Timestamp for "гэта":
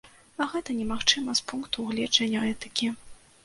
0.53-0.75